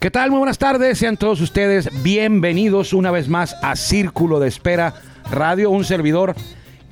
[0.00, 0.30] ¿Qué tal?
[0.30, 4.94] Muy buenas tardes, sean todos ustedes bienvenidos una vez más a Círculo de Espera
[5.30, 6.34] Radio, un servidor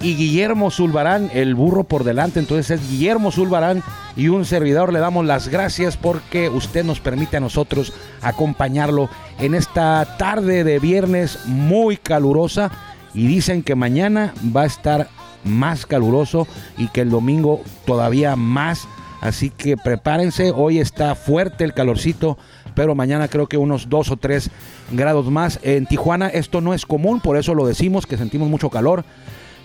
[0.02, 3.82] y Guillermo Zulbarán, el burro por delante, entonces es Guillermo Zulbarán
[4.14, 4.92] y un servidor.
[4.92, 10.78] Le damos las gracias porque usted nos permite a nosotros acompañarlo en esta tarde de
[10.78, 12.70] viernes muy calurosa
[13.14, 15.08] y dicen que mañana va a estar
[15.44, 18.86] más caluroso y que el domingo todavía más.
[19.20, 22.38] Así que prepárense, hoy está fuerte el calorcito,
[22.78, 24.50] pero mañana creo que unos 2 o 3
[24.92, 25.58] grados más.
[25.64, 29.04] En Tijuana esto no es común, por eso lo decimos, que sentimos mucho calor.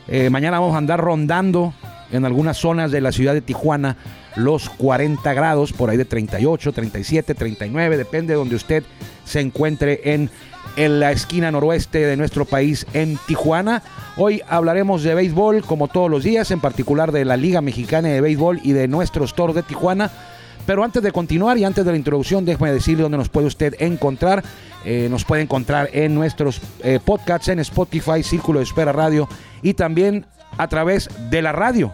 [0.08, 1.76] Eh, mañana vamos a andar rondando
[2.12, 3.98] en algunas zonas de la ciudad de Tijuana
[4.36, 8.84] los 40 grados, por ahí de 38, 37, 39, depende de donde usted
[9.26, 10.32] se encuentre en,
[10.76, 13.84] en la esquina noroeste de nuestro país, en Tijuana.
[14.18, 18.22] Hoy hablaremos de béisbol como todos los días, en particular de la Liga Mexicana de
[18.22, 20.10] Béisbol y de nuestros toros de Tijuana.
[20.66, 23.76] Pero antes de continuar y antes de la introducción, déjeme decirle dónde nos puede usted
[23.80, 24.44] encontrar.
[24.86, 29.28] Eh, nos puede encontrar en nuestros eh, podcasts en Spotify, Círculo de Espera Radio
[29.62, 30.26] y también
[30.58, 31.94] a través de la radio.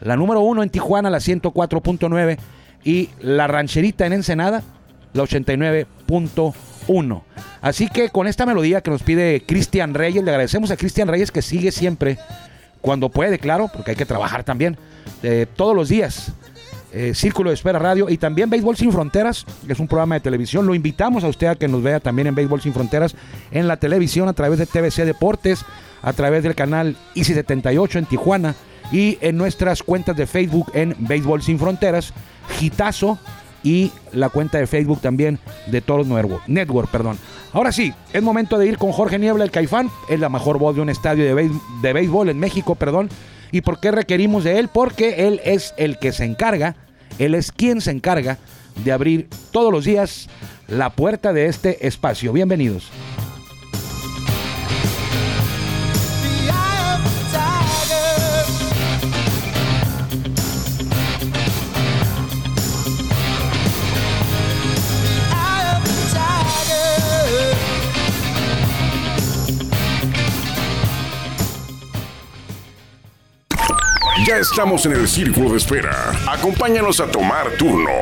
[0.00, 2.38] La número uno en Tijuana, la 104.9
[2.84, 4.62] y la rancherita en Ensenada,
[5.12, 7.22] la 89.1.
[7.62, 11.30] Así que con esta melodía que nos pide Cristian Reyes, le agradecemos a Cristian Reyes
[11.30, 12.18] que sigue siempre,
[12.82, 14.76] cuando puede, claro, porque hay que trabajar también,
[15.22, 16.32] eh, todos los días
[16.94, 20.20] eh, Círculo de Espera Radio y también Béisbol Sin Fronteras, que es un programa de
[20.20, 20.64] televisión.
[20.64, 23.16] Lo invitamos a usted a que nos vea también en Béisbol Sin Fronteras
[23.50, 25.64] en la televisión a través de TVC Deportes,
[26.02, 28.54] a través del canal Easy 78 en Tijuana
[28.92, 32.12] y en nuestras cuentas de Facebook en Béisbol Sin Fronteras,
[32.60, 33.18] Gitazo
[33.64, 36.06] y la cuenta de Facebook también de Toros
[36.46, 36.90] Network.
[36.92, 37.18] Perdón.
[37.52, 39.90] Ahora sí, es momento de ir con Jorge Niebla, el Caifán.
[40.08, 41.50] Es la mejor voz de un estadio de,
[41.82, 43.08] de béisbol en México, perdón.
[43.50, 44.68] ¿Y por qué requerimos de él?
[44.68, 46.76] Porque él es el que se encarga
[47.18, 48.38] él es quien se encarga
[48.84, 50.28] de abrir todos los días
[50.68, 52.32] la puerta de este espacio.
[52.32, 52.90] Bienvenidos.
[74.34, 76.10] Ya estamos en el círculo de espera.
[76.28, 77.92] Acompáñanos a tomar turno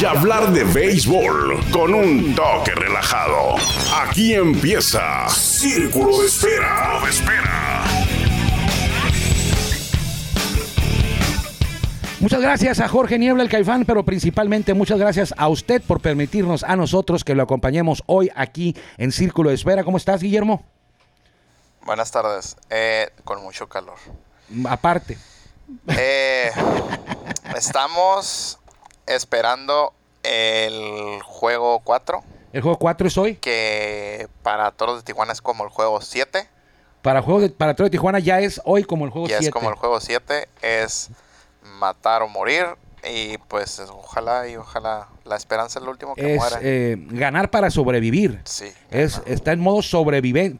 [0.00, 3.54] y hablar de béisbol con un toque relajado.
[3.94, 7.00] Aquí empieza Círculo de Espera.
[7.04, 7.84] De espera.
[12.18, 16.64] Muchas gracias a Jorge Niebla, el Caifán, pero principalmente muchas gracias a usted por permitirnos
[16.64, 19.84] a nosotros que lo acompañemos hoy aquí en Círculo de Espera.
[19.84, 20.64] ¿Cómo estás, Guillermo?
[21.82, 22.56] Buenas tardes.
[22.70, 23.98] Eh, con mucho calor.
[24.68, 25.16] Aparte.
[25.88, 26.50] Eh,
[27.56, 28.58] estamos
[29.06, 32.22] esperando el juego 4.
[32.52, 33.36] ¿El juego 4 es hoy?
[33.36, 36.48] Que para Toros de Tijuana es como el juego 7.
[37.02, 39.42] Para, juego de, para Toros de Tijuana ya es hoy como el juego 7.
[39.42, 40.48] Ya es como el juego 7.
[40.62, 41.10] Es
[41.78, 42.66] matar o morir.
[43.08, 46.58] Y pues ojalá y ojalá la esperanza es lo último que es, muera.
[46.60, 48.40] Eh, ganar para sobrevivir.
[48.44, 48.66] Sí.
[48.90, 50.56] Es, está en modo sobrevive,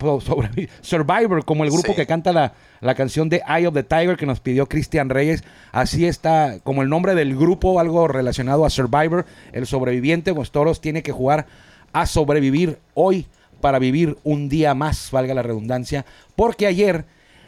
[0.81, 1.96] survivor, como el grupo Sí.
[1.96, 5.43] que canta la, la canción de Eye of the Tiger que nos pidió Cristian Reyes.
[5.72, 10.32] Así está, como el nombre del grupo, algo relacionado a Survivor, el sobreviviente.
[10.34, 11.46] Pues Toros tiene que jugar
[11.93, 13.26] a sobrevivir hoy
[13.60, 16.04] para vivir un día más, valga la redundancia.
[16.37, 17.06] Porque ayer,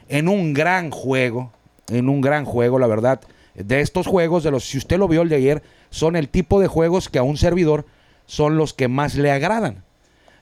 [0.08, 1.52] en un gran juego,
[1.88, 3.20] en un gran juego, la verdad,
[3.64, 6.60] de estos juegos, de los, si usted lo vio el de ayer, son el tipo
[6.60, 7.86] de juegos que a un servidor
[8.26, 9.84] son los que más le agradan.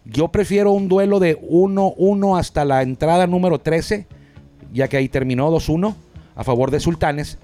[0.05, 4.07] Yo prefiero un duelo de 1-1 hasta la entrada número 13,
[4.73, 5.95] ya que ahí terminó 2-1
[6.37, 7.39] a favor de Sultanes.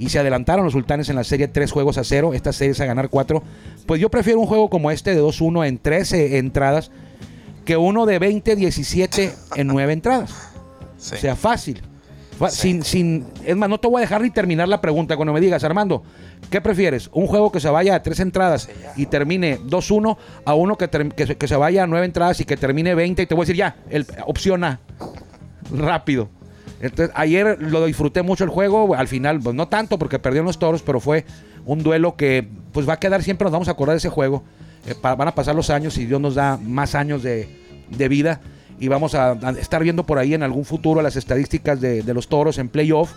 [0.00, 2.32] Y se adelantaron los Sultanes en la serie 3 juegos a 0.
[2.34, 3.42] Esta serie es a ganar 4.
[3.86, 6.90] Pues yo prefiero un juego como este de 2-1 en 13 entradas
[7.64, 10.32] que uno de 20-17 en 9 entradas.
[10.96, 11.16] Sí.
[11.16, 11.82] O sea, fácil.
[12.50, 15.40] Sin, sin, es más, no te voy a dejar ni terminar la pregunta cuando me
[15.40, 16.02] digas, Armando,
[16.50, 17.10] ¿qué prefieres?
[17.12, 21.26] ¿Un juego que se vaya a tres entradas y termine 2-1 a uno que, que,
[21.26, 23.22] se- que se vaya a nueve entradas y que termine 20?
[23.22, 24.78] Y te voy a decir ya, el, opción A,
[25.74, 26.28] rápido.
[26.80, 30.58] Entonces, ayer lo disfruté mucho el juego, al final, pues no tanto porque perdieron los
[30.60, 31.24] toros, pero fue
[31.66, 34.44] un duelo que pues va a quedar siempre, nos vamos a acordar de ese juego.
[34.86, 37.48] Eh, van a pasar los años y Dios nos da más años de,
[37.90, 38.40] de vida
[38.80, 42.14] y vamos a, a estar viendo por ahí en algún futuro las estadísticas de, de
[42.14, 43.12] los toros en playoff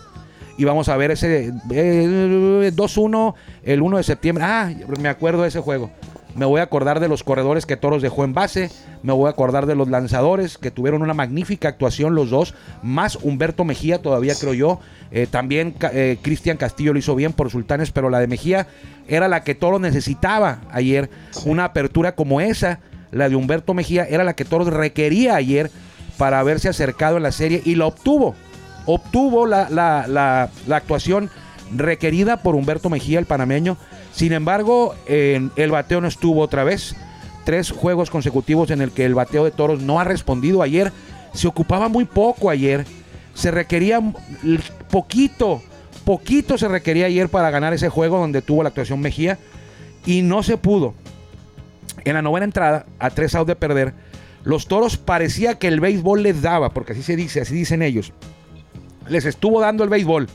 [0.56, 4.44] y vamos a ver ese eh, 2-1 el 1 de septiembre.
[4.44, 5.90] Ah, me acuerdo de ese juego.
[6.34, 8.70] me voy a acordar de los corredores que Toros dejó en base,
[9.02, 13.16] me voy a acordar de los lanzadores que tuvieron una magnífica actuación los dos, más
[13.16, 14.80] Humberto Mejía todavía creo yo,
[15.10, 18.66] eh, también eh, Cristian Castillo lo hizo bien por Sultanes, pero la de Mejía
[19.08, 21.10] era la que Toros necesitaba ayer,
[21.44, 22.80] una apertura como esa,
[23.12, 25.70] la de Humberto Mejía, era la que Toros requería ayer
[26.18, 28.34] para haberse acercado en la serie y la obtuvo,
[28.86, 30.06] obtuvo la, la,
[30.66, 31.30] la actuación
[31.76, 33.76] requerida por Humberto Mejía, el panameño.
[34.12, 36.94] Sin embargo, el bateo no estuvo otra vez.
[37.44, 40.62] Tres juegos consecutivos en el que el bateo de toros no ha respondido.
[40.62, 40.92] Ayer
[41.32, 42.84] se ocupaba muy poco ayer.
[43.34, 44.00] Se requería
[44.90, 45.62] poquito,
[46.04, 49.38] poquito se requería ayer para ganar ese juego donde tuvo la actuación Mejía.
[50.04, 50.94] Y no se pudo.
[52.04, 53.94] En la novena entrada, a tres outs de perder,
[54.44, 58.12] los toros parecía que el béisbol les daba, porque así se dice, así dicen ellos.
[59.08, 60.28] Les estuvo dando el béisbol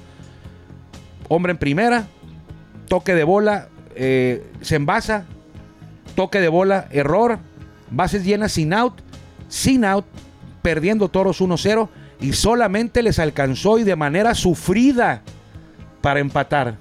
[1.30, 2.08] hombre en primera,
[2.88, 5.26] toque de bola, eh, se envasa,
[6.16, 7.40] toque de bola, error,
[7.92, 8.94] bases llenas sin out,
[9.50, 10.06] sin out,
[10.62, 11.90] perdiendo toros 1-0
[12.20, 15.22] y solamente les alcanzó y de manera sufrida
[16.02, 16.78] para empatar.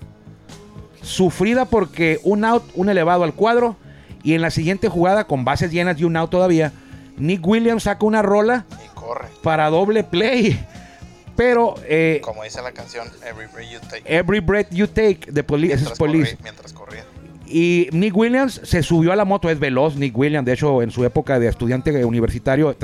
[1.02, 3.76] Sufrida porque un out, un elevado al cuadro
[4.26, 6.72] y en la siguiente jugada con bases llenas y un out todavía,
[7.16, 8.66] Nick Williams saca una rola
[9.42, 10.58] para doble play
[11.36, 11.74] pero.
[11.86, 14.02] Eh, Como dice la canción, Every Breath You Take.
[14.06, 15.76] Every Breath You Take, de Police.
[15.76, 16.38] Mientras, police.
[16.42, 17.04] mientras corría.
[17.46, 20.90] Y Nick Williams se subió a la moto, es veloz Nick Williams, de hecho en
[20.90, 22.74] su época de estudiante universitario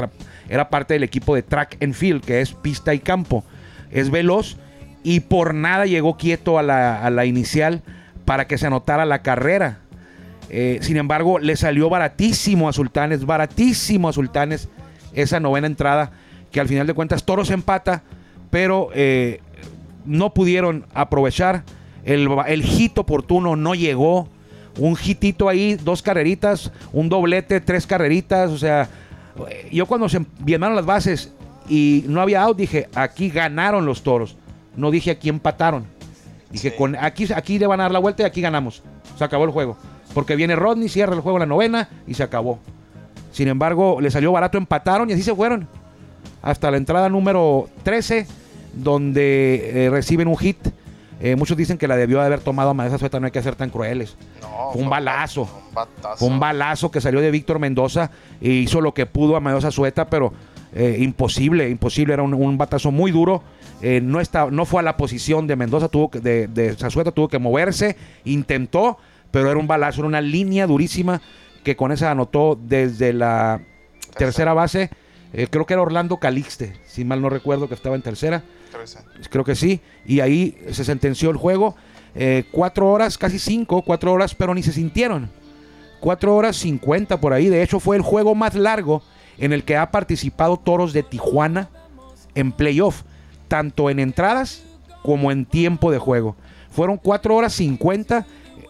[0.48, 3.42] era parte del equipo de track and field, que es pista y campo.
[3.90, 4.56] Es veloz
[5.02, 7.82] y por nada llegó quieto a la, a la inicial
[8.24, 9.81] para que se anotara la carrera.
[10.52, 14.69] Eh, sin embargo, le salió baratísimo a Sultanes, baratísimo a Sultanes
[15.12, 16.12] esa novena entrada,
[16.52, 18.04] que al final de cuentas Toros empata
[18.52, 19.40] pero eh,
[20.04, 21.64] no pudieron aprovechar.
[22.04, 24.28] El, el hit oportuno no llegó.
[24.78, 28.50] Un hitito ahí, dos carreritas, un doblete, tres carreritas.
[28.50, 28.90] O sea,
[29.70, 31.32] yo cuando se llenaron las bases
[31.66, 34.37] y no había out, dije, aquí ganaron los toros.
[34.76, 35.87] No dije aquí empataron.
[36.50, 38.82] Dije, con, aquí, aquí le van a dar la vuelta y aquí ganamos.
[39.16, 39.78] Se acabó el juego.
[40.14, 42.59] Porque viene Rodney, cierra el juego en la novena y se acabó.
[43.32, 45.67] Sin embargo, le salió barato, empataron y así se fueron.
[46.43, 48.26] Hasta la entrada número 13
[48.75, 50.59] donde eh, reciben un hit.
[51.20, 53.43] Eh, muchos dicen que la debió de haber tomado a Madeza Sueta, no hay que
[53.43, 54.17] ser tan crueles.
[54.73, 55.49] fue un balazo.
[56.17, 58.11] fue un balazo que salió de Víctor Mendoza
[58.41, 60.32] e hizo lo que pudo a Madeza Sueta, pero
[60.75, 62.14] eh, imposible, imposible.
[62.14, 63.42] Era un, batazo muy duro.
[63.81, 66.75] no, está, no fue a la posición de Mendoza, tuvo que, de, de
[67.14, 68.99] tuvo que moverse, intentó,
[69.32, 71.20] pero era un balazo, era una línea durísima
[71.64, 73.60] que con esa anotó desde la
[74.16, 74.90] tercera base.
[75.50, 78.44] creo que era Orlando Calixte, si mal no recuerdo, que estaba en tercera.
[79.30, 79.80] Creo que sí.
[80.06, 81.74] Y ahí se sentenció el juego.
[82.14, 85.30] Eh, cuatro horas, casi cinco, cuatro horas, pero ni se sintieron.
[86.00, 87.48] Cuatro horas cincuenta por ahí.
[87.48, 89.02] De hecho, fue el juego más largo
[89.38, 91.70] en el que ha participado Toros de Tijuana
[92.34, 93.02] en playoff,
[93.48, 94.64] tanto en entradas
[95.02, 96.36] como en tiempo de juego.
[96.70, 98.26] Fueron cuatro horas cincuenta.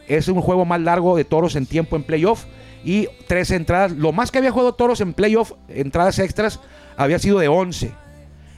[0.08, 2.44] Es un juego más largo de Toros en tiempo en playoff.
[2.84, 3.92] Y tres entradas.
[3.92, 6.58] Lo más que había jugado Toros en playoff, entradas extras,
[6.96, 7.92] había sido de 11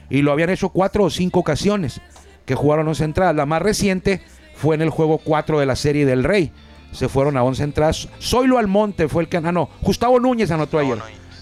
[0.09, 2.01] y lo habían hecho cuatro o cinco ocasiones
[2.45, 3.35] que jugaron 11 entradas.
[3.35, 4.21] La más reciente
[4.55, 6.51] fue en el juego 4 de la Serie del Rey.
[6.91, 8.07] Se fueron a 11 entradas.
[8.21, 9.37] Zoilo Almonte fue el que...
[9.37, 10.99] Ah, no, Gustavo Núñez anotó ayer.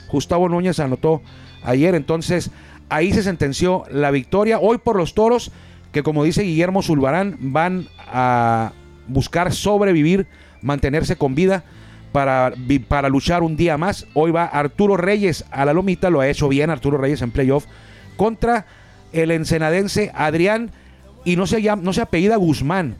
[0.09, 1.21] Gustavo Núñez anotó
[1.63, 1.95] ayer.
[1.95, 2.51] Entonces,
[2.89, 4.59] ahí se sentenció la victoria.
[4.59, 5.51] Hoy por los toros,
[5.91, 8.71] que como dice Guillermo Zulbarán, van a
[9.07, 10.27] buscar sobrevivir,
[10.61, 11.63] mantenerse con vida
[12.11, 12.53] para,
[12.87, 14.07] para luchar un día más.
[14.13, 17.65] Hoy va Arturo Reyes a la lomita, lo ha hecho bien Arturo Reyes en playoff
[18.15, 18.65] contra
[19.11, 20.71] el ensenadense Adrián
[21.25, 22.95] y no se, llama, no se apellida Guzmán,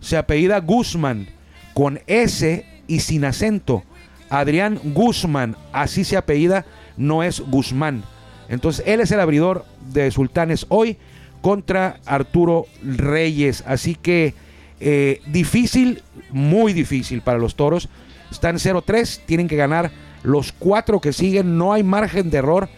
[0.00, 1.28] se apellida Guzmán
[1.74, 3.84] con S y sin acento.
[4.30, 8.02] Adrián Guzmán, así se apellida, no es Guzmán.
[8.48, 10.98] Entonces él es el abridor de Sultanes hoy
[11.40, 13.62] contra Arturo Reyes.
[13.66, 14.34] Así que
[14.80, 17.88] eh, difícil, muy difícil para los toros.
[18.30, 19.90] Están 0-3, tienen que ganar
[20.22, 22.68] los cuatro que siguen, no hay margen de error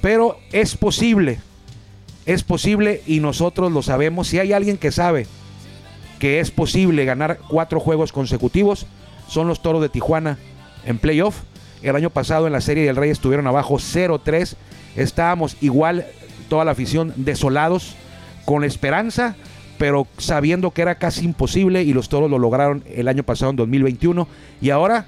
[0.00, 1.38] pero es posible,
[2.26, 4.28] es posible y nosotros lo sabemos.
[4.28, 5.26] Si hay alguien que sabe
[6.18, 8.86] que es posible ganar cuatro juegos consecutivos,
[9.28, 10.38] son los Toros de Tijuana
[10.84, 11.40] en playoff.
[11.82, 14.54] El año pasado en la Serie del Rey estuvieron abajo 0-3.
[14.96, 16.06] Estábamos igual,
[16.48, 17.94] toda la afición, desolados,
[18.44, 19.36] con esperanza,
[19.78, 23.56] pero sabiendo que era casi imposible y los Toros lo lograron el año pasado en
[23.56, 24.26] 2021.
[24.60, 25.06] Y ahora,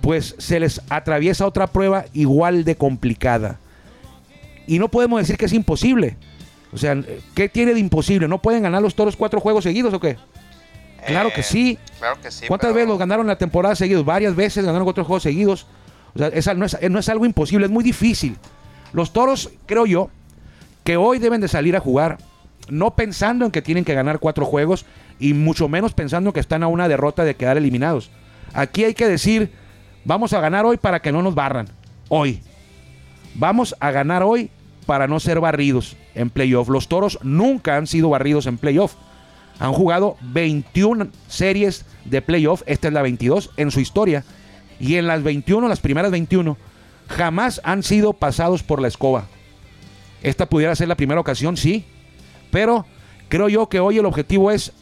[0.00, 3.58] pues se les atraviesa otra prueba igual de complicada
[4.66, 6.16] y no podemos decir que es imposible.
[6.72, 6.96] O sea,
[7.34, 8.28] ¿qué tiene de imposible?
[8.28, 10.16] ¿No pueden ganar los toros cuatro juegos seguidos o qué?
[11.06, 11.78] Claro que Eh, sí.
[11.98, 12.46] Claro que sí.
[12.46, 14.04] ¿Cuántas pero- veces los ganaron la temporada seguidos?
[14.04, 15.66] Varias veces ganaron cuatro juegos seguidos.
[16.14, 18.36] O sea, esa no, es, no es algo imposible, es muy difícil.
[18.92, 20.10] Los toros, creo yo,
[20.84, 22.18] que hoy deben de salir a jugar,
[22.68, 24.84] no pensando en que tienen que ganar cuatro juegos
[25.18, 28.10] y mucho menos pensando que están a una derrota de quedar eliminados.
[28.52, 29.52] Aquí hay que decir,
[30.04, 31.68] vamos a ganar hoy para que no nos barran.
[32.08, 32.42] Hoy.
[33.34, 34.50] Vamos a ganar hoy
[34.86, 36.68] para no ser barridos en playoff.
[36.68, 38.94] Los toros nunca han sido barridos en playoff.
[39.60, 44.24] Han jugado 21 series de playoff, esta es la 22 en su historia.
[44.80, 46.56] Y en las 21, las primeras 21,
[47.08, 49.26] jamás han sido pasados por la escoba.
[50.22, 51.84] Esta pudiera ser la primera ocasión, sí.
[52.50, 52.86] Pero
[53.28, 54.72] creo yo que hoy el objetivo es,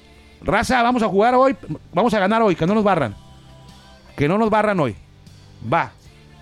[0.42, 1.56] raza, vamos a jugar hoy,
[1.92, 3.14] vamos a ganar hoy, que no nos barran.
[4.16, 4.96] Que no nos barran hoy.
[5.72, 5.92] Va.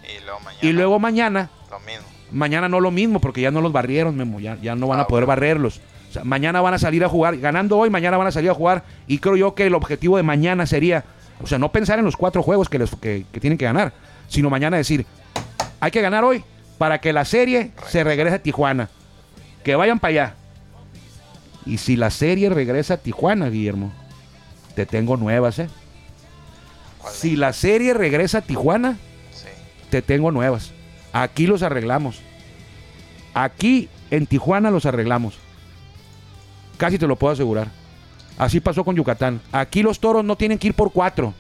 [0.05, 0.59] Y luego mañana.
[0.63, 2.07] Y luego mañana Lo mismo.
[2.33, 4.41] Mañana no lo mismo, porque ya no los barrieron, Memo.
[4.41, 5.41] Ya, ya no van Ah, a poder bueno.
[5.41, 5.81] barrerlos.
[6.11, 7.37] O sea, mañana van a salir a jugar.
[7.39, 8.83] Ganando hoy, mañana van a salir a jugar.
[9.07, 11.05] Y creo yo que el objetivo de mañana sería,
[11.43, 13.93] o sea, no pensar en los cuatro juegos que, les, que, que tienen que ganar,
[14.29, 15.07] sino mañana decir,
[15.79, 16.43] hay que ganar hoy
[16.79, 18.89] para que la serie se regrese a Tijuana.
[19.63, 20.35] Que vayan para allá.
[21.67, 23.93] Y si la serie regresa a Tijuana, Guillermo,
[24.75, 25.69] te tengo nuevas, ¿eh?
[26.99, 28.97] ¿Cuál Si la serie regresa a Tijuana,
[29.33, 29.47] Sí.
[29.91, 30.73] te tengo nuevas.
[31.13, 32.21] Aquí los arreglamos.
[33.35, 35.39] Aquí en Tijuana los arreglamos.
[36.79, 37.69] Casi te lo puedo asegurar.
[38.39, 39.41] Así pasó con Yucatán.
[39.51, 41.33] Aquí los toros no tienen que ir por cuatro.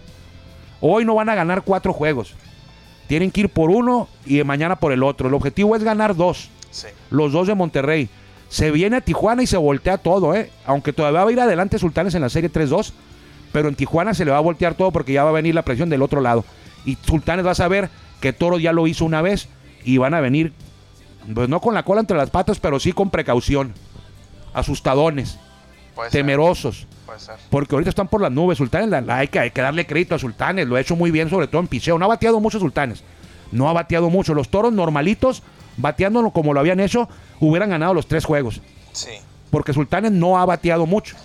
[0.81, 2.35] Hoy no van a ganar cuatro juegos.
[3.07, 5.29] Tienen que ir por uno y mañana por el otro.
[5.29, 6.49] El objetivo es ganar dos.
[6.71, 6.89] Sí.
[7.11, 8.09] Los dos de Monterrey.
[8.49, 10.51] Se viene a Tijuana y se voltea todo, ¿eh?
[10.67, 12.93] Aunque todavía va a ir adelante Sultanes en la serie 3-2.
[13.53, 15.63] Pero en Tijuana se le va a voltear todo porque ya va a venir la
[15.63, 16.45] presión del otro lado.
[16.85, 19.49] Y Sultanes va a saber que Toro ya lo hizo una vez
[19.85, 20.53] y van a venir,
[21.35, 23.73] pues no con la cola entre las patas, pero sí con precaución.
[24.55, 25.39] Asustadones,
[25.95, 26.87] Puede temerosos.
[27.07, 27.35] Puede ser.
[27.51, 28.89] Porque ahorita están por las nubes, Sultanes.
[28.89, 30.67] la- la- hay, que, hay que darle crédito a Sultanes.
[30.67, 31.99] Lo ha hecho muy bien, sobre todo en picheo.
[31.99, 33.03] No ha bateado mucho Sultanes.
[33.53, 34.35] No ha bateado mucho.
[34.35, 35.43] Los toros normalitos,
[35.77, 37.09] bateándolo como lo habían hecho,
[37.41, 38.61] hubieran ganado los tres juegos.
[38.93, 39.11] Sí.
[39.51, 41.17] Porque Sultanes no ha bateado mucho.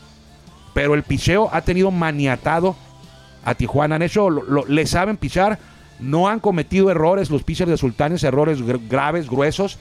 [0.74, 2.76] Pero el picheo ha tenido maniatado
[3.44, 3.96] a Tijuana.
[3.96, 5.60] Han hecho, lo- lo- le saben pichar.
[6.00, 9.78] No han cometido errores los pitchers de Sultanes, errores gr- graves, gruesos,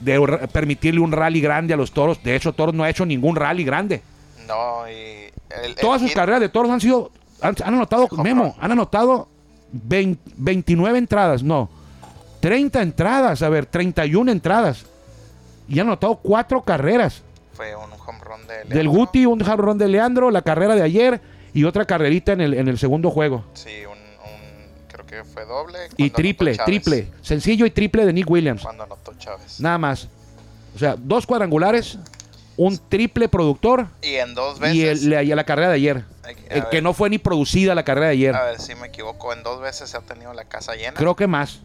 [0.00, 0.20] de
[0.52, 2.22] permitirle un rally grande a los toros.
[2.22, 4.02] De hecho, Toros no ha hecho ningún rally grande.
[4.46, 5.30] No, y.
[5.64, 7.10] El, Todas sus hit- carreras de toros han sido.
[7.40, 9.28] Han, han anotado, Memo, han anotado
[9.72, 11.68] 20 29 entradas, no.
[12.40, 14.84] 30 entradas, a ver, 31 entradas.
[15.68, 17.22] Y han anotado cuatro carreras.
[17.52, 18.92] Fue un home run de Del Leandro.
[18.92, 21.20] Guti, un jarrón de Leandro, la carrera de ayer
[21.52, 23.44] y otra carrerita en el, en el segundo juego.
[23.54, 23.98] Sí, un, un-
[24.88, 25.78] Creo que fue doble.
[25.96, 27.08] Y triple, triple.
[27.22, 28.62] Sencillo y triple de Nick Williams.
[28.62, 29.60] Cuando anotó Chávez.
[29.60, 30.08] Nada más.
[30.74, 31.98] O sea, dos cuadrangulares,
[32.56, 34.76] un triple productor Y en dos veces.
[34.76, 36.04] y, el, la, y la carrera de ayer.
[36.50, 38.34] El ver, que no fue ni producida la carrera de ayer.
[38.36, 39.32] A ver si me equivoco.
[39.32, 40.94] En dos veces se ha tenido la casa llena.
[40.94, 41.60] Creo que más.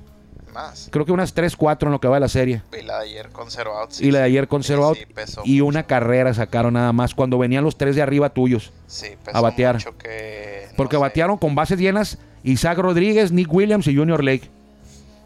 [0.53, 0.87] Más.
[0.91, 2.61] Creo que unas 3, 4 en lo que va de la serie.
[2.77, 3.99] Y la de ayer con cero outs.
[4.01, 4.97] Y la de ayer con Sí, cero out.
[4.97, 5.65] sí, pesó Y mucho.
[5.65, 8.71] una carrera sacaron nada más cuando venían los tres de arriba tuyos.
[8.87, 9.75] Sí, a pesó batear.
[9.75, 10.67] mucho que.
[10.71, 11.01] no Porque sé.
[11.01, 14.49] batearon con bases llenas Isaac Rodríguez, Nick Williams y Junior Lake.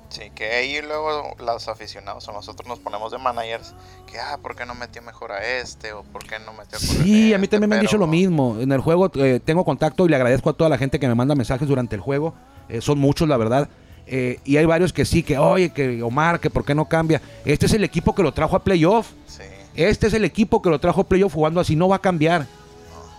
[0.09, 3.73] Sí, que ahí luego los aficionados o nosotros nos ponemos de managers
[4.09, 5.91] que, ah, ¿por qué no metió mejor a este?
[5.91, 7.55] O ¿por qué no metió Sí, a mí este?
[7.57, 8.55] también me han dicho lo mismo.
[8.59, 11.15] En el juego eh, tengo contacto y le agradezco a toda la gente que me
[11.15, 12.33] manda mensajes durante el juego.
[12.69, 13.67] Eh, son muchos, la verdad.
[14.09, 17.21] Eh, y hay varios que sí, que oye, que Omar, que por qué no cambia.
[17.45, 19.09] Este es el equipo que lo trajo a playoff.
[19.27, 19.43] Sí,
[19.75, 21.75] Este es el equipo que lo trajo a playoff jugando así.
[21.75, 22.45] No va a cambiar.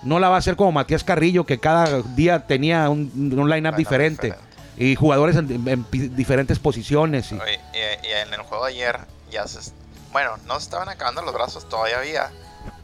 [0.03, 3.77] No la va a hacer como Matías Carrillo, que cada día tenía un, un line-up
[3.77, 4.29] diferente.
[4.29, 4.49] diferente.
[4.79, 5.85] Y jugadores en, en
[6.17, 7.33] diferentes posiciones.
[7.33, 8.99] y- y, y en el juego de ayer
[9.31, 9.73] ya se...
[10.13, 12.31] Bueno, no se estaban acabando los brazos, todavía había.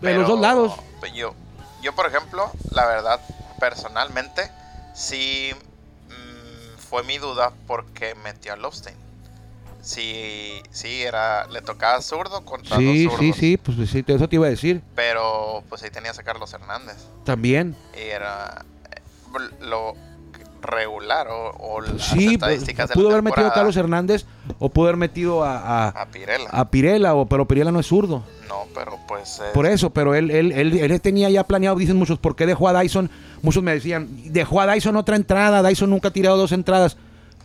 [0.03, 0.73] De los dos lados.
[1.15, 1.35] Yo,
[1.83, 3.21] yo, por ejemplo, la verdad,
[3.61, 4.43] personalmente,
[4.95, 5.51] sí
[6.95, 8.95] fue mi duda porque metió a Lobstein.
[9.83, 13.37] Sí, sí, era, le tocaba zurdo contra Sí, dos sí, zurdos.
[13.37, 14.81] sí, pues sí, eso te iba a decir.
[14.95, 16.95] Pero pues ahí tenías a Carlos Hernández.
[17.25, 17.75] También.
[17.97, 19.01] Y era eh,
[19.59, 19.97] lo
[20.65, 24.25] regular o, o las Sí, pues, estadísticas de pudo la haber metido a Carlos Hernández
[24.59, 26.49] o pudo haber metido a, a, a Pirela.
[26.51, 28.23] a Pirela, o, pero Pirela no es zurdo.
[28.49, 29.39] No, pero pues...
[29.41, 32.47] eh, Por eso, pero él, él, él, él tenía ya planeado, dicen muchos, ¿por qué
[32.47, 33.11] dejó a Dyson?
[33.43, 36.97] Muchos me decían, dejó a Dyson otra entrada, Dyson nunca ha tirado dos entradas,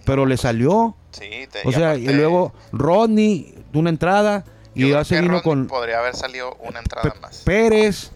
[0.06, 0.96] pero le salió.
[1.12, 4.44] Sí, te- O sea, y aparte, luego Rodney, una entrada,
[4.76, 7.38] y ya se vino con Podría haber salido una entrada más.
[7.44, 8.12] Pérez,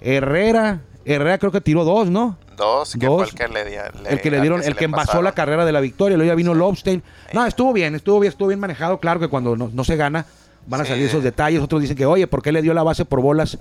[0.00, 2.36] Herrera, Herrera creo que tiró dos, ¿no?
[2.58, 3.16] Dos, que dos.
[3.16, 5.24] fue el que le, el que le dieron, el que envasó pasaron.
[5.24, 6.58] la carrera de la victoria, luego ya vino Sí.
[6.58, 7.02] Lobstein.
[7.32, 8.98] No, estuvo bien, estuvo bien, estuvo bien manejado.
[8.98, 10.26] Claro que cuando no, no se gana
[10.66, 10.90] van a Sí.
[10.90, 11.62] salir esos detalles.
[11.62, 13.56] Otros dicen que, oye, ¿por qué le dio la base por bolas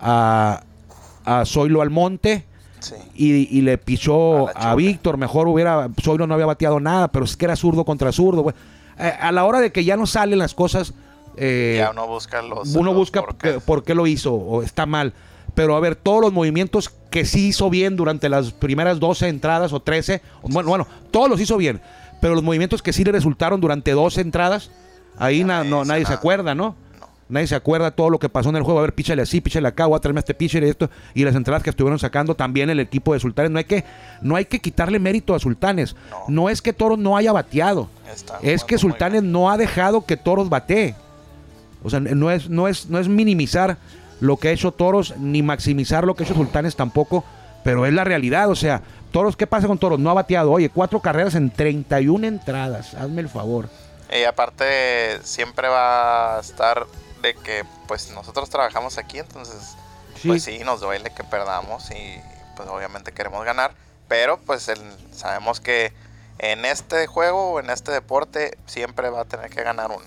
[0.00, 0.62] a,
[1.24, 2.44] a Zoilo Almonte?
[2.78, 2.94] Sí.
[3.14, 4.74] y, y le pichó A.
[4.76, 5.16] Víctor.
[5.16, 8.52] Mejor hubiera, Zoilo no había bateado nada, pero es que era zurdo contra zurdo.
[8.98, 10.92] Eh, a la hora de que ya no salen las cosas,
[11.36, 12.74] eh, ya uno busca los.
[12.76, 13.54] uno los busca porqués.
[13.54, 15.14] que- por qué lo hizo o está mal.
[15.56, 19.72] Pero a ver, todos los movimientos que sí hizo bien durante las primeras 12 entradas
[19.72, 21.80] o 13, o bueno, bueno, todos los hizo bien,
[22.20, 24.70] pero los movimientos que sí le resultaron durante 12 entradas,
[25.18, 26.76] ahí na- no, nadie se acuerda, ¿no?
[27.00, 27.06] No.
[27.28, 28.78] Nadie se acuerda todo lo que pasó en el juego.
[28.78, 30.88] A ver, píchale así, píchale acá, voy a traerme a este pitcher y esto.
[31.14, 33.50] Y las entradas que estuvieron sacando también el equipo de Sultanes.
[33.50, 33.82] No hay que,
[34.22, 35.96] no hay que quitarle mérito a Sultanes.
[36.10, 36.18] No.
[36.28, 37.88] No, es que Toros no haya bateado.
[38.14, 40.94] Está es que Sultanes no ha dejado que Toros batee.
[41.82, 43.76] O sea, no es, no es, no es minimizar
[44.20, 47.24] lo que ha hecho Toros, ni maximizar lo que ha hecho Sultanes tampoco,
[47.64, 48.50] pero es la realidad.
[48.50, 48.82] O sea,
[49.12, 49.98] Toros, ¿qué pasa con Toros?
[49.98, 50.50] No ha bateado.
[50.52, 52.94] Oye, cuatro carreras en 31 entradas.
[52.94, 53.68] Hazme el favor.
[54.16, 56.86] Y aparte, siempre va a estar
[57.22, 59.74] de que, pues nosotros trabajamos aquí, entonces,
[60.20, 60.28] Sí.
[60.28, 62.20] pues sí, nos duele que perdamos y,
[62.56, 63.72] pues obviamente queremos ganar.
[64.06, 64.78] Pero, pues el-
[65.12, 65.92] sabemos que
[66.38, 70.06] en este juego o en este deporte siempre va a tener que ganar uno.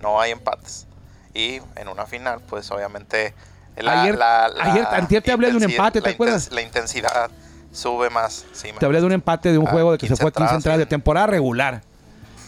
[0.00, 0.87] No hay empates.
[1.34, 3.34] Y en una final, pues obviamente.
[3.76, 4.18] Ayer-
[4.60, 6.50] ayer- antier te hablé de un empate, ¿te la acuerdas?
[6.50, 7.30] La intensidad
[7.70, 8.44] sube más.
[8.52, 10.28] Sí, Te hablé de un empate de un Ah, juego de que se 15 fue
[10.30, 11.82] a 15 entradas, de temporada regular.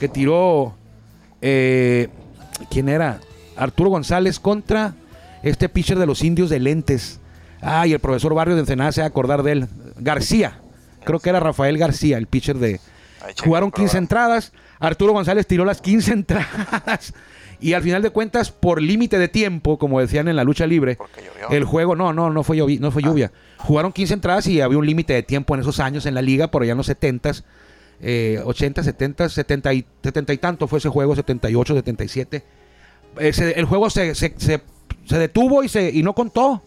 [0.01, 0.75] Que tiró.
[1.43, 2.09] eh,
[2.71, 3.21] ¿Quién era?
[3.57, 4.95] Arturo González contra
[5.43, 7.21] este pitcher de los indios de lentes.
[7.63, 9.69] Ay, el profesor Barrio de Ensenada se va a acordar de él.
[9.97, 10.59] García.
[11.05, 12.81] Creo que era Rafael García, el pitcher de.
[13.23, 13.99] Ahí Jugaron el 15 programa.
[14.05, 14.53] entradas.
[14.79, 17.13] Arturo González tiró las 15 entradas.
[17.63, 20.97] Y al final de cuentas, por límite de tiempo, como decían en la lucha libre,
[21.51, 23.33] el juego, no, no, no fue, llovi- no fue lluvia.
[23.59, 26.51] Jugaron 15 entradas y había un límite de tiempo en esos años en la liga,
[26.51, 27.45] por allá en los 70s,
[28.01, 32.43] eh, 80, 70, 70 y, 70 y tanto fue ese juego, 78, 77.
[33.19, 34.63] Ese- el juego se, se, se-
[35.05, 36.63] se detuvo y, se, y no contó,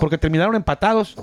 [0.00, 1.14] porque terminaron empatados.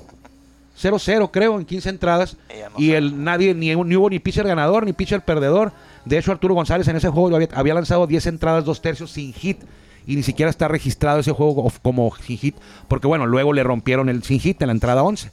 [0.80, 2.36] 0-0 creo en 15 entradas.
[2.76, 5.72] Y el nadie ni, ni hubo ni pitcher ganador ni pitcher perdedor.
[6.04, 9.32] De hecho Arturo González en ese juego había, había lanzado 10 entradas dos tercios sin
[9.32, 9.58] hit.
[10.06, 12.56] Y ni siquiera está registrado ese juego como sin hit.
[12.88, 15.30] Porque bueno luego le rompieron el sin hit en la entrada 11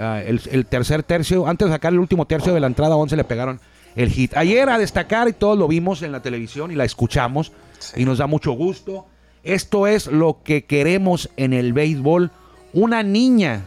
[0.00, 3.16] Ah, el, el tercer tercio antes de sacar el último tercio de la entrada 11
[3.16, 3.60] le pegaron
[3.94, 4.36] el hit.
[4.36, 8.02] Ayer a destacar y todos lo vimos en la televisión y la escuchamos Sí.
[8.02, 9.06] y nos da mucho gusto.
[9.42, 12.30] Esto es lo que queremos en el béisbol.
[12.72, 13.66] Una niña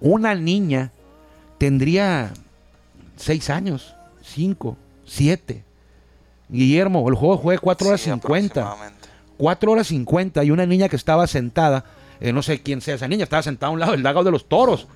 [0.00, 0.92] una niña
[1.58, 2.32] tendría
[3.16, 5.64] seis años, cinco, siete.
[6.48, 8.60] Guillermo, el juego fue 4 horas Sí, 50.
[8.60, 9.08] aproximadamente.
[9.36, 11.84] 4 horas 50 y una niña que estaba sentada,
[12.20, 14.30] eh, no sé quién sea esa niña, estaba sentada a un lado del lago de
[14.30, 14.86] los toros.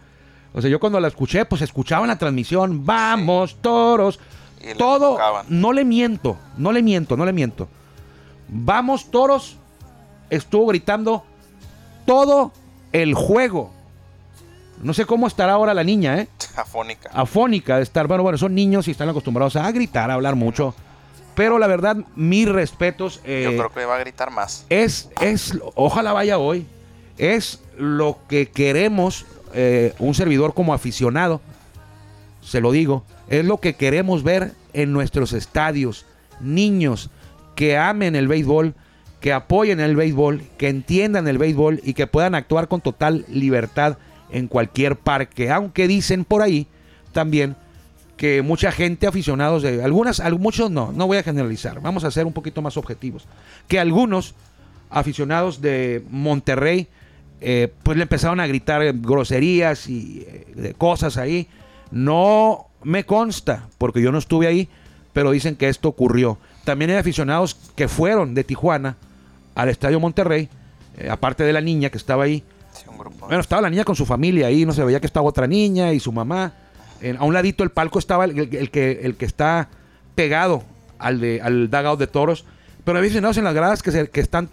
[0.52, 4.18] O sea, yo cuando la escuché, pues escuchaba en la transmisión, vamos, toros.
[4.76, 7.66] Todo, no le miento, no le miento, no le miento.
[8.48, 9.56] Vamos, toros,
[10.28, 11.24] estuvo gritando
[12.06, 12.52] todo
[12.92, 13.72] el juego.
[14.82, 16.28] No sé cómo estará ahora la niña, ¿eh?
[16.56, 17.10] Afónica.
[17.12, 18.06] afónica de estar.
[18.06, 20.74] Bueno, bueno, son niños y están acostumbrados a gritar, a hablar mucho.
[21.34, 23.20] Pero la verdad, mis respetos.
[23.24, 24.66] eh, Yo creo que va a gritar más.
[24.68, 26.66] es, es, ojalá vaya hoy.
[27.18, 31.40] Es lo que queremos, eh, un servidor como aficionado,
[32.42, 36.06] se lo digo, es lo que queremos ver en nuestros estadios.
[36.40, 37.10] Niños
[37.54, 38.74] que amen el béisbol,
[39.20, 43.98] que apoyen el béisbol, que entiendan el béisbol y que puedan actuar con total libertad
[44.32, 45.50] en cualquier parque.
[45.50, 46.66] Aunque dicen por ahí
[47.12, 47.56] también
[48.16, 52.10] que mucha gente aficionados de algunas, al- muchos no, no voy a generalizar, vamos a
[52.10, 53.26] ser un poquito más objetivos,
[53.66, 54.34] que algunos
[54.90, 56.88] aficionados de Monterrey
[57.40, 61.48] eh, pues le empezaron a gritar groserías y eh, cosas ahí.
[61.90, 64.68] No me consta, porque yo no estuve ahí,
[65.14, 66.36] pero dicen que esto ocurrió.
[66.64, 68.96] También hay aficionados que fueron de Tijuana
[69.54, 70.48] al Estadio Monterrey,
[70.98, 72.44] eh, aparte de la niña que estaba ahí,
[72.82, 73.26] Sí, un grupo.
[73.26, 75.92] bueno, estaba la niña con su familia ahí, no se veía que estaba otra niña
[75.92, 76.52] y su mamá.
[77.00, 79.68] En- a un ladito del palco estaba el, el- el que, el que está
[80.14, 80.62] pegado
[80.98, 82.44] al, de, al dugout de toros.
[82.84, 84.48] Pero hay aficionados en las gradas que, se, que están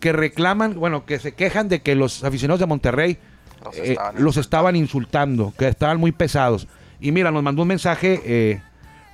[0.00, 3.18] que reclaman, bueno, que se quejan de que los aficionados de Monterrey
[3.64, 6.68] Los eh, estaban los estaban insultando, que estaban muy pesados.
[7.00, 8.60] Y mira, nos mandó un mensaje eh,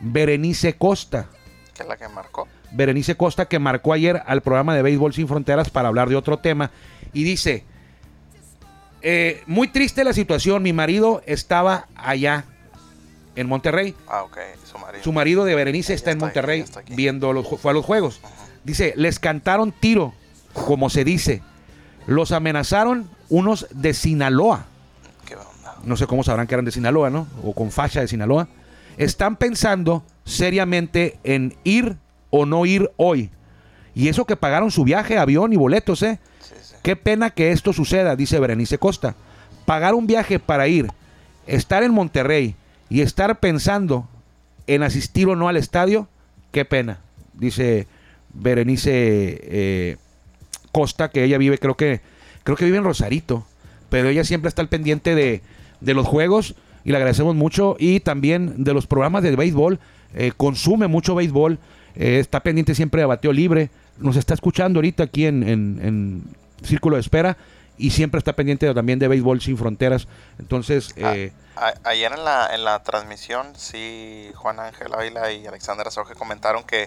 [0.01, 1.27] Berenice Costa.
[1.75, 2.49] que es la que marcó.
[2.73, 6.39] Berenice Costa que marcó ayer al programa de Béisbol Sin Fronteras para hablar de otro
[6.39, 6.71] tema
[7.13, 7.65] y dice,
[9.03, 12.45] eh, muy triste la situación, mi marido estaba allá
[13.35, 14.39] en Monterrey, Ah, ok.
[14.71, 15.05] Su marido.
[15.05, 18.21] su marido de Berenice está en aquí, Monterrey está viendo los, fue a los juegos.
[18.65, 20.13] Dice, les cantaron tiro,
[20.53, 21.43] como se dice,
[22.07, 24.67] los amenazaron unos de Sinaloa
[25.27, 25.77] ¿Qué onda?
[25.85, 27.27] no sé cómo sabrán que eran de Sinaloa, ¿no?
[27.43, 28.49] O con facha de Sinaloa,
[28.99, 31.97] están pensando seriamente en ir
[32.31, 33.31] o no ir hoy.
[33.95, 36.19] Y eso que pagaron su viaje, avión y boletos, ¿eh?
[36.83, 39.15] Qué pena que esto suceda, dice Berenice Costa.
[39.67, 40.89] Pagar un viaje para ir
[41.47, 42.57] estar en Monterrey
[42.89, 44.09] y estar pensando
[44.67, 46.09] en asistir o no al estadio,
[46.51, 47.01] qué pena,
[47.35, 47.87] dice
[48.33, 48.91] Berenice
[49.43, 49.97] eh,
[50.73, 52.01] Costa, que ella vive, creo que,
[52.45, 53.45] creo que vive en Rosarito,
[53.89, 55.43] pero ella siempre está al pendiente de,
[55.81, 59.79] de los juegos y le agradecemos mucho y también de los programas de béisbol,
[60.15, 61.59] eh, consume mucho béisbol,
[61.97, 66.23] eh, está pendiente siempre de bateo libre, nos está escuchando ahorita aquí en
[66.65, 67.37] Círculo de Espera
[67.79, 70.07] y siempre está pendiente también de béisbol sin fronteras.
[70.39, 75.87] Entonces, eh, A- ayer en la, en la transmisión, sí, Juan Ángel Ávila y Alexander
[75.89, 76.87] Azoje comentaron que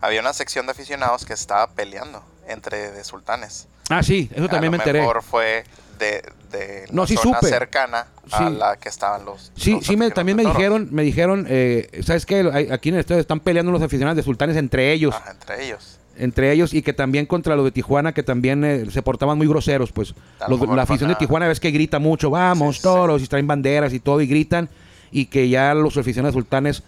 [0.00, 3.66] había una sección de aficionados que estaba peleando entre de sultanes.
[3.88, 5.00] ah, sí, eso también me a lo enteré.
[5.00, 5.64] mejor fue
[5.98, 7.48] de, de la No, sí zona supe.
[7.50, 8.54] cercana a Sí.
[8.56, 9.50] la que estaban los.
[9.56, 10.56] Sí, los sí, me, también me toros.
[10.58, 12.68] dijeron, me dijeron, eh, ¿sabes qué?
[12.72, 15.14] Aquí en el estadio están peleando los aficionados de sultanes entre ellos.
[15.14, 15.98] Ajá, entre ellos.
[16.18, 19.46] Entre ellos y que también contra los de Tijuana que también eh, se portaban muy
[19.46, 20.14] groseros pues.
[20.48, 22.88] Los- la afición de Tijuana ves que grita mucho vamos Sí, sí.
[22.88, 24.68] toros y traen banderas y todo y gritan
[25.12, 26.82] y que ya los aficionados sultanes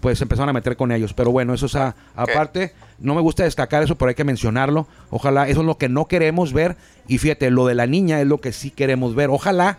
[0.00, 1.14] pues se empezaron a meter con ellos.
[1.14, 1.74] Pero bueno eso es
[2.14, 4.86] aparte no me gusta destacar eso pero hay que mencionarlo.
[5.10, 6.76] Ojalá eso es lo que no queremos ver
[7.08, 9.30] y fíjate lo de la niña es lo que sí queremos ver.
[9.30, 9.78] Ojalá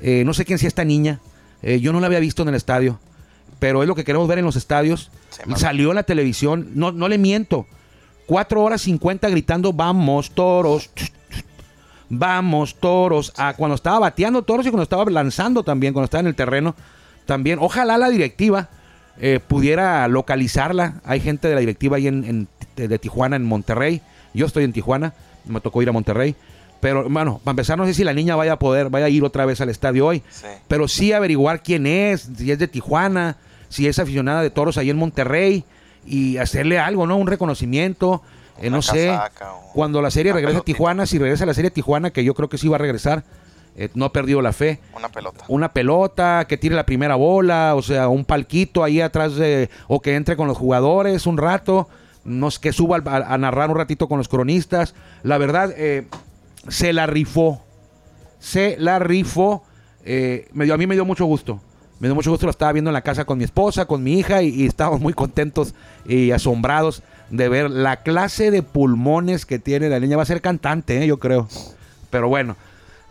[0.00, 1.20] eh, no sé quién sea esta niña
[1.62, 2.98] eh, yo no la había visto en el estadio
[3.58, 5.10] pero es lo que queremos ver en los estadios.
[5.30, 7.66] Sí, salió en la televisión no, no le miento
[8.28, 10.90] Cuatro horas 50 gritando, vamos toros,
[12.10, 13.32] vamos toros.
[13.38, 16.74] Ah, cuando estaba bateando toros y cuando estaba lanzando también, cuando estaba en el terreno,
[17.26, 17.58] también.
[17.60, 18.68] Ojalá la directiva
[19.18, 21.00] eh, pudiera localizarla.
[21.04, 24.02] Hay gente de la directiva ahí en, en- de, de Tijuana, en Monterrey.
[24.34, 25.14] Yo estoy en Tijuana,
[25.46, 26.34] me tocó ir a Monterrey.
[26.80, 29.24] Pero, bueno, para empezar, no sé si la niña vaya a poder, vaya a ir
[29.24, 30.22] otra vez al estadio hoy.
[30.30, 30.46] Sí.
[30.68, 33.36] Pero sí averiguar quién es, si es de Tijuana,
[33.70, 35.64] si es aficionada de toros ahí en Monterrey
[36.06, 37.16] y hacerle algo, ¿no?
[37.16, 38.22] Un reconocimiento,
[38.60, 39.10] eh, no sé.
[39.10, 40.64] o Cuando la serie una regrese a.
[40.64, 43.24] Tijuana, si regresa a la serie Tijuana, que yo creo que sí va a regresar,
[43.76, 44.80] eh, no ha perdido la fe.
[44.96, 45.44] Una pelota.
[45.48, 50.00] Una pelota, que tire la primera bola, o sea, un palquito ahí atrás de, o
[50.00, 51.88] que entre con los jugadores un rato,
[52.24, 54.94] no sé, que suba a, a narrar un ratito con los cronistas.
[55.22, 56.06] La verdad, eh,
[56.68, 57.62] se la rifó,
[58.40, 59.62] se la rifó.
[60.04, 61.60] eh, me dio, a mí me dio mucho gusto.
[62.00, 64.18] Me dio mucho gusto, lo estaba viendo en la casa con mi esposa, con mi
[64.18, 65.74] hija, y, y estábamos muy contentos
[66.06, 70.16] y asombrados de ver la clase de pulmones que tiene la niña.
[70.16, 71.48] Va a ser cantante, eh, yo creo.
[72.10, 72.56] Pero bueno,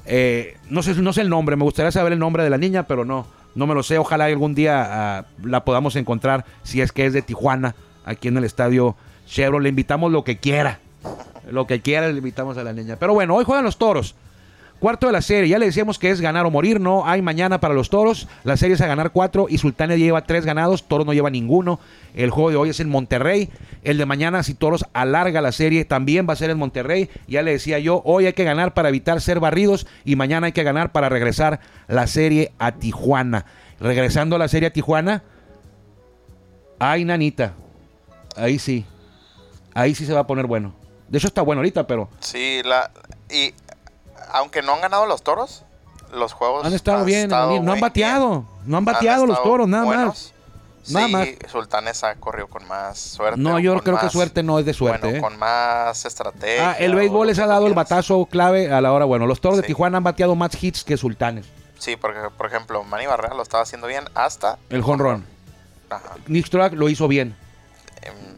[0.05, 2.83] eh, no, sé, no sé el nombre, me gustaría saber el nombre de la niña,
[2.83, 3.97] pero no, no me lo sé.
[3.97, 8.37] Ojalá algún día ah, la podamos encontrar, si es que es de Tijuana, aquí en
[8.37, 8.95] el estadio
[9.27, 9.63] Chevron.
[9.63, 10.79] Le invitamos lo que quiera.
[11.49, 12.97] Lo que quiera le invitamos a la niña.
[12.97, 14.15] Pero bueno, hoy juegan los toros.
[14.79, 17.59] Cuarto de la serie, ya le decíamos que es ganar o morir, no hay mañana
[17.59, 18.27] para los toros.
[18.43, 21.79] La serie es a ganar cuatro y Sultanes lleva tres ganados, Toros no lleva ninguno.
[22.13, 23.49] El juego de hoy es en Monterrey.
[23.83, 27.09] El de mañana, si Toros alarga la serie, también va a ser en Monterrey.
[27.27, 30.53] Ya le decía yo, hoy hay que ganar para evitar ser barridos y mañana hay
[30.53, 33.45] que ganar para regresar la serie a Tijuana.
[33.79, 35.23] Regresando a la serie a Tijuana,
[36.77, 37.53] ay, nanita,
[38.35, 38.85] ahí sí,
[39.73, 40.75] ahí sí se va a poner bueno.
[41.09, 42.91] De hecho está bueno ahorita, pero Sí, la,
[43.29, 43.53] y
[44.31, 45.63] aunque no han ganado los toros,
[46.13, 49.85] los juegos Han estado bien, estado no han bateado, no han bateado los toros, nada
[49.85, 50.33] más.
[50.89, 51.27] Nada sí, más.
[51.51, 53.39] Sultanes ha corrido con más suerte.
[53.39, 55.07] No, yo creo que suerte no es de suerte.
[55.07, 55.21] Bueno, ¿eh?
[55.21, 56.71] con más estrategia.
[56.71, 59.03] Ah, el béisbol les ha dado el batazo clave a la hora.
[59.03, 59.63] Bueno, los toros de.
[59.63, 61.45] Tijuana han bateado más hits que sultanes.
[61.77, 64.57] Sí, porque, por ejemplo, Manny Barrera lo estaba haciendo bien hasta...
[64.69, 65.25] El jonrón.
[65.89, 66.15] Ajá.
[66.27, 67.35] Nick Strack lo hizo bien.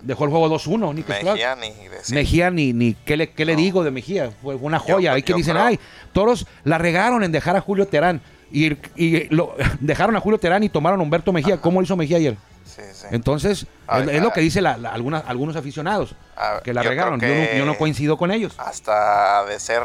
[0.01, 1.23] Dejó el juego 2-1, Nick Strack.
[1.23, 2.15] Mejía ni decir.
[2.15, 3.59] Mejía ni, ni ¿qué le, qué le No.
[3.59, 4.31] digo de Mejía?
[4.41, 5.13] Fue una Yo- joya.
[5.13, 5.79] Hay que dicen, creo- ay,
[6.13, 8.21] toros la regaron en dejar a Julio Terán.
[8.51, 11.57] Y, y lo, dejaron a Julio Terán y tomaron a Humberto Mejía.
[11.57, 12.37] ¿Cómo lo hizo Mejía ayer?
[12.65, 13.07] Sí, sí.
[13.11, 16.15] Entonces, es, es lo que dicen algunas, algunos aficionados.
[16.63, 17.19] Que la yo regaron.
[17.19, 18.53] Yo, no, yo no coincido con ellos.
[18.57, 19.81] Hasta de ser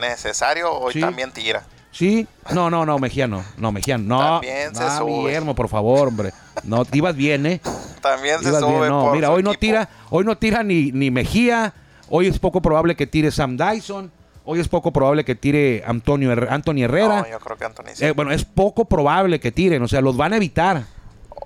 [0.00, 1.00] necesario, hoy Sí.
[1.00, 1.62] también tira.
[1.92, 4.18] Sí, no, no, no, Mejía no, no, Mejía no.
[4.18, 5.12] También se no, sube.
[5.12, 6.32] Guillermo, por favor, hombre.
[6.64, 7.60] No, ibas bien, ¿eh?
[8.00, 8.88] También se sube bien.
[8.88, 11.74] No, por mira, su hoy no tira, hoy no tira ni, ni Mejía.
[12.08, 14.10] Hoy es poco probable que tire Sam Dyson.
[14.44, 17.20] Hoy es poco probable que tire Antonio Herr- Anthony Herrera.
[17.22, 18.04] No, yo creo que Anthony sí.
[18.06, 20.84] Eh, bueno, es poco probable que tiren, o sea, los van a evitar.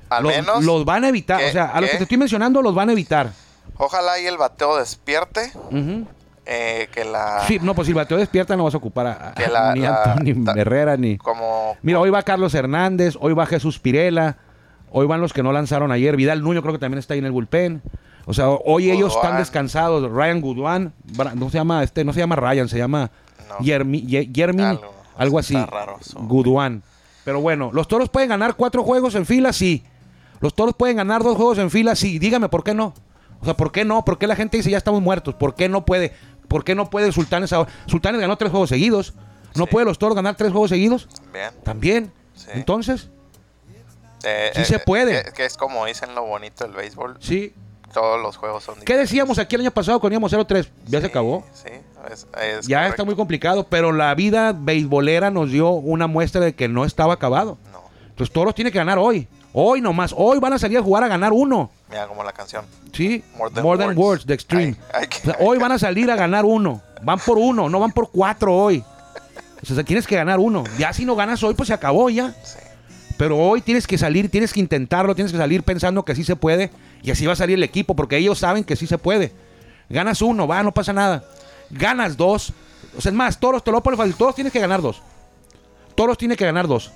[0.08, 2.62] Al los, menos, los van a evitar, o sea, a los que- te estoy mencionando
[2.62, 3.32] los van a evitar.
[3.76, 5.50] ojalá y el bateo despierte.
[5.70, 6.06] Ujú.
[6.46, 7.40] Eh, que la.
[7.46, 9.80] Sí, no, pues si el bateo despierta no vas a ocupar a, Que la- ni
[9.80, 11.18] la- Anthony ta- Herrera ni.
[11.18, 11.76] Como.
[11.82, 14.36] Mira, hoy va Carlos Hernández, hoy va Jesús Pirela,
[14.90, 16.16] hoy van los que no lanzaron ayer.
[16.16, 17.82] Vidal Nuño creo que también está ahí en el bullpen.
[18.26, 20.10] O sea, hoy ellos están descansados.
[20.10, 20.92] Ryan Goodwan,
[21.34, 23.10] no se llama este, no se llama Ryan, se llama
[23.48, 23.58] No.
[23.58, 25.54] Yermi- Ye- Yermin, algo, Algo, así.
[25.54, 26.82] raro Goodwan.
[27.24, 29.84] Pero bueno, los toros pueden ganar cuatro juegos en fila, sí.
[30.40, 32.18] Los toros pueden ganar dos juegos en fila, sí.
[32.18, 32.94] Dígame, ¿por qué no?
[33.40, 34.04] O sea, ¿por qué no?
[34.04, 35.34] ¿Por qué la gente dice ya estamos muertos?
[35.34, 36.12] ¿Por qué no puede?
[36.48, 37.70] ¿Por qué no puede Sultanes ahora?
[37.86, 39.14] Sultanes ganó tres juegos seguidos.
[39.54, 39.70] ¿No Sí.
[39.70, 41.08] puede los toros ganar tres juegos seguidos?
[41.32, 41.50] Bien.
[41.64, 42.12] También.
[42.34, 42.48] Sí.
[42.54, 43.08] Entonces,
[44.24, 45.22] Eh, Sí se puede.
[45.24, 47.16] Que, que es como dicen lo bonito del béisbol.
[47.20, 47.54] sí.
[47.94, 50.68] Todos los juegos son ¿Qué decíamos aquí el año pasado cuando íbamos 0-3?
[50.86, 51.44] Ya se acabó.
[51.54, 51.70] Sí,
[52.12, 52.92] es- es Ya correcto.
[52.92, 57.14] está muy complicado, pero la vida beisbolera nos dio una muestra de que no estaba
[57.14, 57.56] acabado.
[57.72, 57.78] No,
[58.08, 59.28] Entonces todos los tiene que ganar hoy.
[59.54, 60.12] Hoy nomás.
[60.14, 61.70] Hoy van a salir a jugar a ganar uno.
[61.88, 62.64] Mira como la canción.
[62.92, 63.22] Sí.
[63.36, 63.98] More Than More Than Words.
[63.98, 64.76] Words, de Extreme.
[64.92, 66.82] O sea, hoy van a salir a ganar uno.
[67.02, 68.82] Van por uno, no van por cuatro hoy.
[69.62, 70.64] O sea, tienes que ganar uno.
[70.78, 72.34] Ya si no ganas hoy, pues se acabó ya.
[72.42, 72.58] Sí.
[73.16, 76.36] Pero hoy tienes que salir, tienes que intentarlo, tienes que salir pensando que sí se
[76.36, 76.70] puede.
[77.02, 79.32] Y así va a salir el equipo, porque ellos saben que sí se puede.
[79.88, 81.24] Ganas uno, va, no pasa nada.
[81.70, 82.52] Ganas dos.
[82.96, 85.02] O sea, es más, todos, te lo fácil, todos tienes que ganar dos.
[85.94, 86.92] Todos tienen que ganar dos.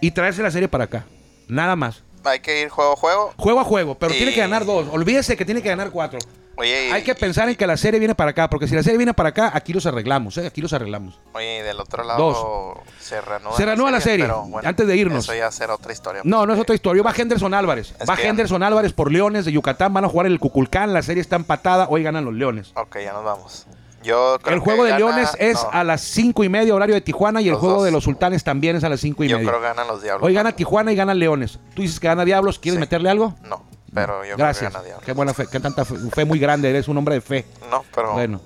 [0.00, 1.06] Y traerse la serie para acá.
[1.48, 2.02] Nada más.
[2.28, 3.32] Hay que ir juego a juego.
[3.36, 4.86] Juego a juego, pero tiene que ganar dos.
[4.90, 6.18] Olvídese que tiene que ganar cuatro.
[6.60, 8.82] Oye, y- Hay que pensar en que la serie viene para acá, porque si la
[8.82, 10.46] serie viene para acá, aquí los arreglamos, ¿eh?
[10.48, 11.20] aquí los arreglamos.
[11.32, 14.28] Oye, y del otro lado se reanuda, Se reanuda la serie,
[14.64, 15.22] antes de irnos.
[15.24, 16.22] Eso ya será otra historia.
[16.24, 17.04] No, no es otra historia.
[17.04, 17.94] Va Henderson Álvarez.
[18.10, 19.94] Va que- Henderson Álvarez por Leones de Yucatán.
[19.94, 20.92] Van a jugar en el Cuculcán.
[20.92, 21.86] La serie está empatada.
[21.90, 22.72] Hoy ganan los Leones.
[22.74, 23.66] Ok, ya nos vamos.
[24.08, 26.74] Yo creo El juego que de gana- Leones es no, a las cinco y media,
[26.74, 27.40] horario de Tijuana.
[27.42, 27.84] Y el juego dos.
[27.84, 29.50] de los Sultanes también es a las cinco y Yo media.
[29.50, 30.26] creo que ganan los diablos.
[30.26, 31.58] Hoy gana Tijuana y gana Leones.
[31.74, 32.58] Tú dices que gana Diablos.
[32.58, 32.80] ¿Quieres Sí.
[32.80, 33.34] meterle algo?
[33.44, 34.58] No, pero yo Gracias.
[34.58, 35.04] creo que gana diablos.
[35.06, 35.46] Qué buena fe.
[35.50, 36.70] Qué tanta fe, fe muy grande.
[36.70, 37.44] Eres un hombre de fe.
[37.70, 38.12] No, pero.
[38.14, 38.40] Bueno.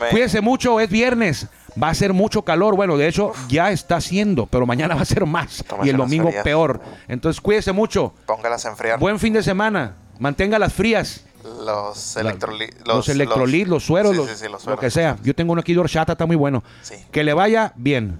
[0.00, 1.48] me- Cuídense mucho, es viernes.
[1.80, 2.76] Va a ser mucho calor.
[2.76, 5.64] Bueno, de hecho, ya está haciendo, pero mañana va a ser más.
[5.82, 6.80] Y el domingo peor.
[7.08, 8.14] Entonces, cuídense mucho.
[8.26, 8.98] Póngalas a enfriar.
[9.00, 9.94] Buen fin de semana.
[10.20, 11.24] Mantenga las frías.
[11.64, 12.86] Los electrolit.
[12.86, 14.80] Los, electrolit, los, sueros, sí, los- sí, sí, los lo sueros.
[14.80, 15.16] que sea.
[15.22, 16.62] Yo tengo uno aquí de horchata, está muy bueno.
[16.82, 16.94] Sí.
[17.10, 18.18] Que le vaya bien.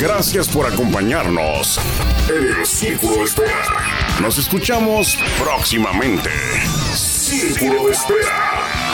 [0.00, 1.78] Gracias por acompañarnos
[2.28, 3.64] en el Círculo de Espera.
[4.20, 6.30] Nos escuchamos próximamente.
[6.94, 8.85] Círculo de Espera.